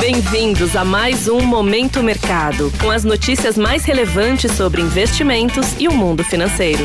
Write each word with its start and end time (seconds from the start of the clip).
Bem-vindos 0.00 0.76
a 0.76 0.84
mais 0.84 1.26
um 1.26 1.40
Momento 1.40 2.04
Mercado, 2.04 2.70
com 2.80 2.88
as 2.88 3.02
notícias 3.02 3.58
mais 3.58 3.84
relevantes 3.84 4.52
sobre 4.52 4.80
investimentos 4.80 5.78
e 5.80 5.88
o 5.88 5.92
mundo 5.92 6.22
financeiro. 6.22 6.84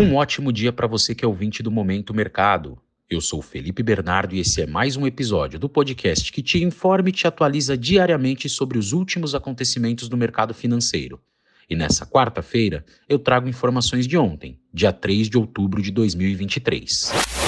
Um 0.00 0.16
ótimo 0.16 0.52
dia 0.52 0.72
para 0.72 0.88
você 0.88 1.14
que 1.14 1.24
é 1.24 1.28
ouvinte 1.28 1.62
do 1.62 1.70
Momento 1.70 2.12
Mercado. 2.12 2.76
Eu 3.08 3.20
sou 3.20 3.40
Felipe 3.40 3.84
Bernardo 3.84 4.34
e 4.34 4.40
esse 4.40 4.62
é 4.62 4.66
mais 4.66 4.96
um 4.96 5.06
episódio 5.06 5.60
do 5.60 5.68
podcast 5.68 6.32
que 6.32 6.42
te 6.42 6.62
informa 6.62 7.10
e 7.10 7.12
te 7.12 7.26
atualiza 7.26 7.76
diariamente 7.76 8.48
sobre 8.48 8.76
os 8.76 8.92
últimos 8.92 9.32
acontecimentos 9.32 10.08
do 10.08 10.16
mercado 10.16 10.52
financeiro. 10.52 11.20
E 11.70 11.76
nessa 11.76 12.04
quarta-feira 12.04 12.84
eu 13.08 13.18
trago 13.18 13.48
informações 13.48 14.08
de 14.08 14.18
ontem, 14.18 14.58
dia 14.74 14.92
3 14.92 15.30
de 15.30 15.38
outubro 15.38 15.80
de 15.80 15.92
2023. 15.92 17.41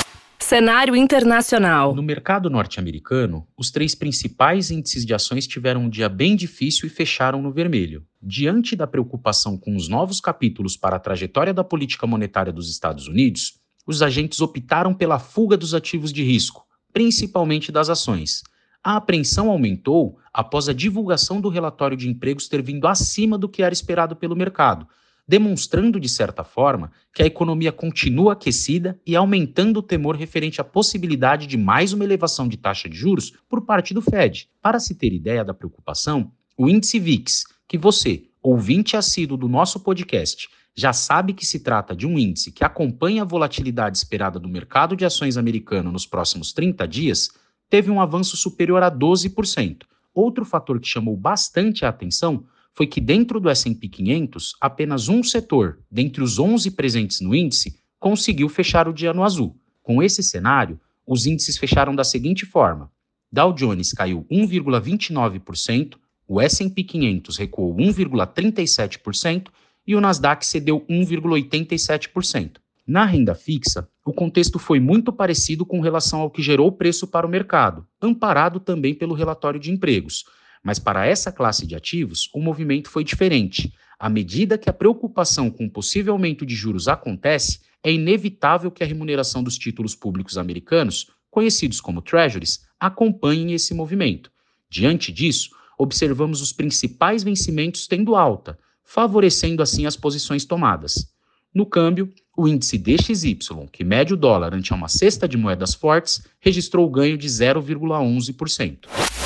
Cenário 0.44 0.94
internacional. 0.94 1.94
No 1.94 2.02
mercado 2.02 2.50
norte-americano, 2.50 3.48
os 3.56 3.70
três 3.70 3.94
principais 3.94 4.70
índices 4.70 5.06
de 5.06 5.14
ações 5.14 5.46
tiveram 5.46 5.80
um 5.80 5.88
dia 5.88 6.06
bem 6.06 6.36
difícil 6.36 6.86
e 6.86 6.90
fecharam 6.90 7.40
no 7.40 7.50
vermelho. 7.50 8.04
Diante 8.22 8.76
da 8.76 8.86
preocupação 8.86 9.56
com 9.56 9.74
os 9.74 9.88
novos 9.88 10.20
capítulos 10.20 10.76
para 10.76 10.96
a 10.96 11.00
trajetória 11.00 11.54
da 11.54 11.64
política 11.64 12.06
monetária 12.06 12.52
dos 12.52 12.68
Estados 12.68 13.08
Unidos, 13.08 13.58
os 13.86 14.02
agentes 14.02 14.38
optaram 14.42 14.92
pela 14.92 15.18
fuga 15.18 15.56
dos 15.56 15.72
ativos 15.72 16.12
de 16.12 16.22
risco, 16.22 16.66
principalmente 16.92 17.72
das 17.72 17.88
ações. 17.88 18.42
A 18.82 18.96
apreensão 18.96 19.48
aumentou 19.48 20.18
após 20.30 20.68
a 20.68 20.74
divulgação 20.74 21.40
do 21.40 21.48
relatório 21.48 21.96
de 21.96 22.06
empregos 22.06 22.48
ter 22.48 22.60
vindo 22.60 22.86
acima 22.86 23.38
do 23.38 23.48
que 23.48 23.62
era 23.62 23.72
esperado 23.72 24.14
pelo 24.14 24.36
mercado, 24.36 24.86
demonstrando, 25.26 25.98
de 25.98 26.08
certa 26.08 26.44
forma, 26.44 26.92
que 27.12 27.22
a 27.22 27.26
economia 27.26 27.72
continua 27.72 28.34
aquecida 28.34 28.98
e 29.06 29.16
aumentando 29.16 29.78
o 29.78 29.82
temor 29.82 30.16
referente 30.16 30.60
à 30.60 30.64
possibilidade 30.64 31.46
de 31.46 31.56
mais 31.56 31.92
uma 31.92 32.04
elevação 32.04 32.46
de 32.46 32.56
taxa 32.56 32.88
de 32.88 32.96
juros 32.96 33.32
por 33.48 33.62
parte 33.62 33.94
do 33.94 34.02
Fed. 34.02 34.48
Para 34.60 34.78
se 34.78 34.94
ter 34.94 35.12
ideia 35.12 35.44
da 35.44 35.54
preocupação, 35.54 36.30
o 36.56 36.68
índice 36.68 36.98
VIX, 36.98 37.44
que 37.66 37.78
você, 37.78 38.24
ouvinte 38.42 38.96
assíduo 38.96 39.36
do 39.36 39.48
nosso 39.48 39.80
podcast, 39.80 40.48
já 40.76 40.92
sabe 40.92 41.32
que 41.32 41.46
se 41.46 41.60
trata 41.60 41.94
de 41.94 42.06
um 42.06 42.18
índice 42.18 42.52
que 42.52 42.64
acompanha 42.64 43.22
a 43.22 43.26
volatilidade 43.26 43.96
esperada 43.96 44.38
do 44.38 44.48
mercado 44.48 44.96
de 44.96 45.04
ações 45.04 45.36
americano 45.36 45.90
nos 45.90 46.04
próximos 46.04 46.52
30 46.52 46.86
dias, 46.86 47.30
teve 47.70 47.90
um 47.90 48.00
avanço 48.00 48.36
superior 48.36 48.82
a 48.82 48.90
12%. 48.90 49.82
Outro 50.12 50.44
fator 50.44 50.80
que 50.80 50.88
chamou 50.88 51.16
bastante 51.16 51.84
a 51.84 51.88
atenção 51.88 52.44
foi 52.74 52.86
que 52.86 53.00
dentro 53.00 53.38
do 53.38 53.48
S&P 53.48 53.88
500, 53.88 54.54
apenas 54.60 55.08
um 55.08 55.22
setor, 55.22 55.78
dentre 55.90 56.22
os 56.22 56.38
11 56.38 56.72
presentes 56.72 57.20
no 57.20 57.34
índice, 57.34 57.78
conseguiu 58.00 58.48
fechar 58.48 58.88
o 58.88 58.92
dia 58.92 59.12
no 59.12 59.22
azul. 59.22 59.56
Com 59.82 60.02
esse 60.02 60.22
cenário, 60.22 60.80
os 61.06 61.26
índices 61.26 61.56
fecharam 61.56 61.94
da 61.94 62.02
seguinte 62.02 62.44
forma: 62.44 62.90
Dow 63.30 63.52
Jones 63.52 63.92
caiu 63.92 64.26
1,29%, 64.30 65.94
o 66.26 66.40
S&P 66.40 66.82
500 66.82 67.36
recuou 67.36 67.76
1,37% 67.76 69.48
e 69.86 69.94
o 69.94 70.00
Nasdaq 70.00 70.44
cedeu 70.44 70.84
1,87%. 70.88 72.56
Na 72.86 73.04
renda 73.04 73.34
fixa, 73.34 73.88
o 74.04 74.12
contexto 74.12 74.58
foi 74.58 74.78
muito 74.78 75.12
parecido 75.12 75.64
com 75.64 75.80
relação 75.80 76.20
ao 76.20 76.30
que 76.30 76.42
gerou 76.42 76.70
preço 76.70 77.06
para 77.06 77.26
o 77.26 77.30
mercado, 77.30 77.86
amparado 78.00 78.60
também 78.60 78.94
pelo 78.94 79.14
relatório 79.14 79.58
de 79.58 79.70
empregos. 79.70 80.24
Mas 80.64 80.78
para 80.78 81.06
essa 81.06 81.30
classe 81.30 81.66
de 81.66 81.76
ativos, 81.76 82.30
o 82.32 82.40
movimento 82.40 82.88
foi 82.88 83.04
diferente. 83.04 83.70
À 83.98 84.08
medida 84.08 84.56
que 84.56 84.70
a 84.70 84.72
preocupação 84.72 85.50
com 85.50 85.66
o 85.66 85.70
possível 85.70 86.14
aumento 86.14 86.46
de 86.46 86.54
juros 86.54 86.88
acontece, 86.88 87.60
é 87.82 87.92
inevitável 87.92 88.70
que 88.70 88.82
a 88.82 88.86
remuneração 88.86 89.42
dos 89.42 89.58
títulos 89.58 89.94
públicos 89.94 90.38
americanos, 90.38 91.10
conhecidos 91.30 91.82
como 91.82 92.00
treasuries, 92.00 92.66
acompanhem 92.80 93.52
esse 93.52 93.74
movimento. 93.74 94.32
Diante 94.70 95.12
disso, 95.12 95.50
observamos 95.76 96.40
os 96.40 96.50
principais 96.50 97.22
vencimentos 97.22 97.86
tendo 97.86 98.16
alta, 98.16 98.58
favorecendo 98.82 99.62
assim 99.62 99.84
as 99.84 99.96
posições 99.96 100.46
tomadas. 100.46 101.12
No 101.54 101.66
câmbio, 101.66 102.10
o 102.36 102.48
índice 102.48 102.78
DXY, 102.78 103.38
que 103.70 103.84
mede 103.84 104.14
o 104.14 104.16
dólar 104.16 104.54
ante 104.54 104.72
uma 104.72 104.88
cesta 104.88 105.28
de 105.28 105.36
moedas 105.36 105.74
fortes, 105.74 106.26
registrou 106.40 106.88
ganho 106.88 107.18
de 107.18 107.28
0,11%. 107.28 109.23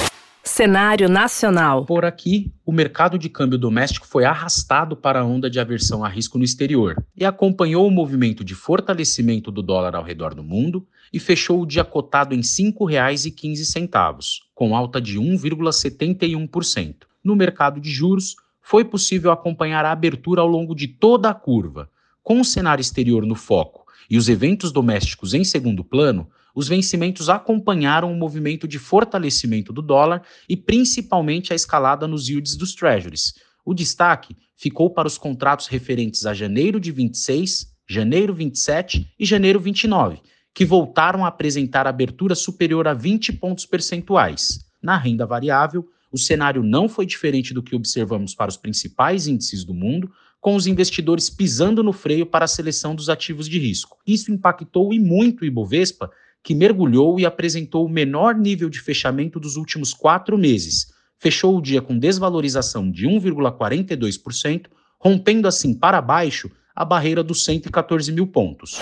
Cenário 0.49 1.09
nacional. 1.11 1.85
Por 1.85 2.07
aqui, 2.07 2.51
o 2.65 2.73
mercado 2.73 3.19
de 3.19 3.29
câmbio 3.29 3.59
doméstico 3.59 4.07
foi 4.07 4.25
arrastado 4.25 4.97
para 4.97 5.21
a 5.21 5.25
onda 5.25 5.49
de 5.49 5.61
aversão 5.61 6.03
a 6.03 6.09
risco 6.09 6.39
no 6.39 6.43
exterior 6.43 6.97
e 7.15 7.25
acompanhou 7.25 7.87
o 7.87 7.91
movimento 7.91 8.43
de 8.43 8.55
fortalecimento 8.55 9.53
do 9.53 9.63
dólar 9.63 9.95
ao 9.95 10.03
redor 10.03 10.35
do 10.35 10.43
mundo 10.43 10.85
e 11.13 11.21
fechou 11.21 11.61
o 11.61 11.67
dia 11.67 11.85
cotado 11.85 12.35
em 12.35 12.39
R$ 12.39 12.43
5,15, 12.43 14.41
com 14.55 14.75
alta 14.75 15.01
de 15.01 15.21
1,71%. 15.21 16.95
No 17.23 17.37
mercado 17.37 17.79
de 17.79 17.91
juros, 17.91 18.35
foi 18.61 18.85
possível 18.85 19.31
acompanhar 19.31 19.85
a 19.85 19.93
abertura 19.93 20.41
ao 20.41 20.49
longo 20.49 20.75
de 20.75 20.89
toda 20.89 21.29
a 21.29 21.35
curva. 21.35 21.91
Com 22.23 22.41
o 22.41 22.45
cenário 22.45 22.81
exterior 22.81 23.25
no 23.25 23.35
foco 23.35 23.85
e 24.11 24.17
os 24.17 24.31
eventos 24.31 24.73
domésticos 24.73 25.35
em 25.35 25.45
segundo 25.45 25.85
plano, 25.85 26.27
os 26.59 26.67
vencimentos 26.67 27.29
acompanharam 27.29 28.13
o 28.13 28.17
movimento 28.17 28.67
de 28.67 28.81
fortalecimento 28.81 29.73
do 29.73 29.81
dólar 29.81 30.25
e 30.49 30.57
principalmente 30.57 31.53
a 31.53 31.55
escalada 31.55 32.09
nos 32.09 32.29
yields 32.29 32.57
dos 32.57 32.75
treasuries. 32.75 33.35
O 33.65 33.73
destaque 33.73 34.37
ficou 34.57 34.91
para 34.91 35.07
os 35.07 35.17
contratos 35.17 35.69
referentes 35.69 36.27
a 36.27 36.35
janeiro 36.35 36.81
de 36.81 36.91
26, 36.91 37.65
janeiro 37.89 38.35
27 38.35 39.09
e 39.17 39.25
janeiro 39.25 39.61
29, 39.61 40.21
que 40.53 40.65
voltaram 40.65 41.25
a 41.25 41.29
apresentar 41.29 41.87
abertura 41.87 42.35
superior 42.35 42.89
a 42.89 42.93
20 42.93 43.35
pontos 43.35 43.65
percentuais. 43.65 44.59
Na 44.83 44.97
renda 44.97 45.25
variável, 45.25 45.89
o 46.11 46.19
cenário 46.19 46.65
não 46.65 46.89
foi 46.89 47.07
diferente 47.07 47.55
do 47.55 47.63
que 47.63 47.77
observamos 47.77 48.35
para 48.35 48.51
os 48.51 48.57
principais 48.57 49.29
índices 49.29 49.63
do 49.63 49.73
mundo, 49.73 50.11
com 50.41 50.57
os 50.57 50.67
investidores 50.67 51.31
pisando 51.31 51.85
no 51.85 51.93
freio 51.93 52.27
para 52.27 52.47
a 52.47 52.49
seleção 52.49 52.97
dos 52.97 53.09
ativos 53.09 53.49
de 53.49 53.61
risco. 53.61 53.97
Isso 54.05 54.33
impactou 54.33 54.93
e 54.93 54.99
muito 54.99 55.43
o 55.43 55.45
Ibovespa, 55.45 56.11
que 56.49 56.55
mergulhou 56.55 57.21
e 57.21 57.27
apresentou 57.27 57.85
o 57.85 57.91
menor 57.91 58.35
nível 58.35 58.71
de 58.71 58.81
fechamento 58.81 59.39
dos 59.39 59.57
últimos 59.57 59.93
quatro 59.93 60.39
meses. 60.39 60.91
Fechou 61.19 61.59
o 61.59 61.61
dia 61.61 61.83
com 61.83 61.99
desvalorização 61.99 62.91
de 62.91 63.07
1,42%, 63.07 64.69
rompendo 64.99 65.47
assim 65.47 65.75
para 65.75 66.01
baixo 66.01 66.51
a 66.75 66.87
barreira 66.87 67.23
dos 67.23 67.45
114 67.45 68.11
mil 68.13 68.27
pontos. 68.27 68.81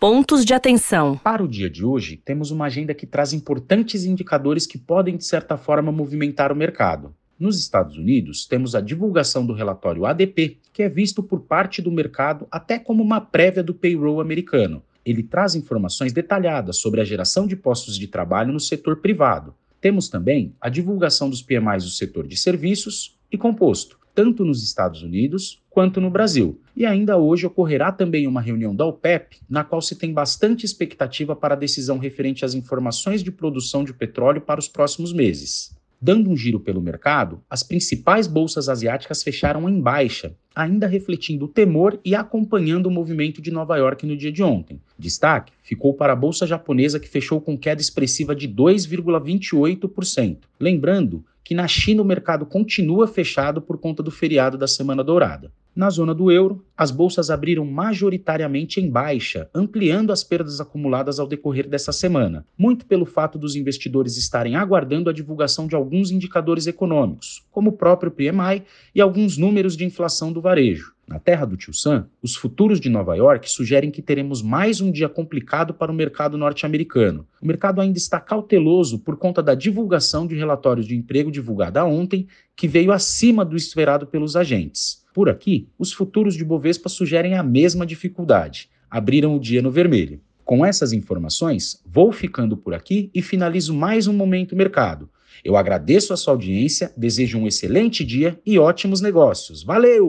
Pontos 0.00 0.44
de 0.44 0.52
atenção. 0.52 1.16
Para 1.16 1.44
o 1.44 1.46
dia 1.46 1.70
de 1.70 1.84
hoje, 1.84 2.16
temos 2.16 2.50
uma 2.50 2.64
agenda 2.64 2.92
que 2.92 3.06
traz 3.06 3.32
importantes 3.32 4.02
indicadores 4.04 4.66
que 4.66 4.76
podem, 4.76 5.16
de 5.16 5.24
certa 5.24 5.56
forma, 5.56 5.92
movimentar 5.92 6.50
o 6.50 6.56
mercado. 6.56 7.14
Nos 7.38 7.56
Estados 7.56 7.96
Unidos, 7.96 8.46
temos 8.46 8.74
a 8.74 8.80
divulgação 8.80 9.46
do 9.46 9.52
relatório 9.52 10.06
ADP, 10.06 10.58
que 10.72 10.82
é 10.82 10.88
visto 10.88 11.22
por 11.22 11.42
parte 11.42 11.80
do 11.80 11.92
mercado 11.92 12.48
até 12.50 12.80
como 12.80 13.00
uma 13.00 13.20
prévia 13.20 13.62
do 13.62 13.72
payroll 13.72 14.20
americano. 14.20 14.82
Ele 15.04 15.22
traz 15.22 15.54
informações 15.54 16.12
detalhadas 16.12 16.78
sobre 16.78 17.00
a 17.00 17.04
geração 17.04 17.46
de 17.46 17.56
postos 17.56 17.98
de 17.98 18.06
trabalho 18.06 18.52
no 18.52 18.60
setor 18.60 18.96
privado. 18.96 19.54
Temos 19.80 20.08
também 20.08 20.54
a 20.60 20.68
divulgação 20.68 21.30
dos 21.30 21.42
PMIs 21.42 21.84
do 21.84 21.90
setor 21.90 22.26
de 22.26 22.36
serviços 22.36 23.18
e 23.32 23.38
composto, 23.38 23.98
tanto 24.14 24.44
nos 24.44 24.62
Estados 24.62 25.02
Unidos 25.02 25.62
quanto 25.70 26.00
no 26.00 26.10
Brasil. 26.10 26.60
E 26.76 26.84
ainda 26.84 27.16
hoje 27.16 27.46
ocorrerá 27.46 27.90
também 27.92 28.26
uma 28.26 28.40
reunião 28.40 28.74
da 28.74 28.84
OPEP, 28.84 29.38
na 29.48 29.64
qual 29.64 29.80
se 29.80 29.96
tem 29.96 30.12
bastante 30.12 30.66
expectativa 30.66 31.34
para 31.34 31.54
a 31.54 31.58
decisão 31.58 31.98
referente 31.98 32.44
às 32.44 32.54
informações 32.54 33.22
de 33.22 33.30
produção 33.30 33.84
de 33.84 33.94
petróleo 33.94 34.40
para 34.40 34.60
os 34.60 34.68
próximos 34.68 35.12
meses. 35.12 35.74
Dando 36.02 36.30
um 36.30 36.36
giro 36.36 36.58
pelo 36.58 36.80
mercado, 36.80 37.42
as 37.48 37.62
principais 37.62 38.26
bolsas 38.26 38.68
asiáticas 38.68 39.22
fecharam 39.22 39.68
em 39.68 39.80
baixa, 39.80 40.34
ainda 40.54 40.86
refletindo 40.86 41.44
o 41.44 41.48
temor 41.48 41.98
e 42.04 42.14
acompanhando 42.14 42.86
o 42.86 42.90
movimento 42.90 43.40
de 43.40 43.50
Nova 43.50 43.76
York 43.76 44.06
no 44.06 44.16
dia 44.16 44.32
de 44.32 44.42
ontem. 44.42 44.80
Destaque 44.98 45.52
ficou 45.62 45.94
para 45.94 46.12
a 46.12 46.16
bolsa 46.16 46.46
japonesa 46.46 47.00
que 47.00 47.08
fechou 47.08 47.40
com 47.40 47.56
queda 47.56 47.80
expressiva 47.80 48.34
de 48.34 48.48
2,28%. 48.48 50.38
Lembrando 50.58 51.24
que 51.42 51.54
na 51.54 51.66
China 51.66 52.02
o 52.02 52.04
mercado 52.04 52.46
continua 52.46 53.08
fechado 53.08 53.60
por 53.60 53.78
conta 53.78 54.02
do 54.02 54.10
feriado 54.10 54.56
da 54.58 54.68
Semana 54.68 55.02
Dourada. 55.02 55.50
Na 55.80 55.88
zona 55.88 56.14
do 56.14 56.30
euro, 56.30 56.62
as 56.76 56.90
bolsas 56.90 57.30
abriram 57.30 57.64
majoritariamente 57.64 58.78
em 58.78 58.90
baixa, 58.90 59.48
ampliando 59.54 60.12
as 60.12 60.22
perdas 60.22 60.60
acumuladas 60.60 61.18
ao 61.18 61.26
decorrer 61.26 61.66
dessa 61.66 61.90
semana, 61.90 62.46
muito 62.54 62.84
pelo 62.84 63.06
fato 63.06 63.38
dos 63.38 63.56
investidores 63.56 64.18
estarem 64.18 64.56
aguardando 64.56 65.08
a 65.08 65.12
divulgação 65.14 65.66
de 65.66 65.74
alguns 65.74 66.10
indicadores 66.10 66.66
econômicos, 66.66 67.46
como 67.50 67.70
o 67.70 67.72
próprio 67.72 68.10
PMI 68.10 68.62
e 68.94 69.00
alguns 69.00 69.38
números 69.38 69.74
de 69.74 69.86
inflação 69.86 70.30
do 70.30 70.42
varejo. 70.42 70.92
Na 71.10 71.18
terra 71.18 71.44
do 71.44 71.56
Tio 71.56 71.74
Sam, 71.74 72.06
os 72.22 72.36
futuros 72.36 72.78
de 72.78 72.88
Nova 72.88 73.16
York 73.16 73.50
sugerem 73.50 73.90
que 73.90 74.00
teremos 74.00 74.40
mais 74.42 74.80
um 74.80 74.92
dia 74.92 75.08
complicado 75.08 75.74
para 75.74 75.90
o 75.90 75.94
mercado 75.94 76.38
norte-americano. 76.38 77.26
O 77.42 77.46
mercado 77.48 77.80
ainda 77.80 77.98
está 77.98 78.20
cauteloso 78.20 79.00
por 79.00 79.16
conta 79.16 79.42
da 79.42 79.56
divulgação 79.56 80.24
de 80.24 80.36
relatórios 80.36 80.86
de 80.86 80.94
emprego 80.94 81.28
divulgada 81.28 81.84
ontem, 81.84 82.28
que 82.54 82.68
veio 82.68 82.92
acima 82.92 83.44
do 83.44 83.56
esperado 83.56 84.06
pelos 84.06 84.36
agentes. 84.36 85.04
Por 85.12 85.28
aqui, 85.28 85.68
os 85.76 85.92
futuros 85.92 86.36
de 86.36 86.44
Bovespa 86.44 86.88
sugerem 86.88 87.34
a 87.34 87.42
mesma 87.42 87.84
dificuldade. 87.84 88.70
Abriram 88.88 89.34
o 89.34 89.40
dia 89.40 89.60
no 89.60 89.70
vermelho. 89.72 90.20
Com 90.44 90.64
essas 90.64 90.92
informações, 90.92 91.82
vou 91.84 92.12
ficando 92.12 92.56
por 92.56 92.72
aqui 92.72 93.10
e 93.12 93.20
finalizo 93.20 93.74
mais 93.74 94.06
um 94.06 94.12
Momento 94.12 94.54
Mercado. 94.54 95.10
Eu 95.42 95.56
agradeço 95.56 96.12
a 96.12 96.16
sua 96.16 96.34
audiência, 96.34 96.92
desejo 96.96 97.36
um 97.36 97.48
excelente 97.48 98.04
dia 98.04 98.38
e 98.46 98.60
ótimos 98.60 99.00
negócios. 99.00 99.64
Valeu! 99.64 100.08